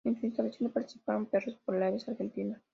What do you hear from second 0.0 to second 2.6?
En su instalación participaron perros polares argentinos.